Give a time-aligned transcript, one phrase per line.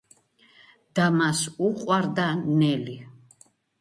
[1.03, 2.25] და მას უყვარდა
[2.63, 2.97] ნელი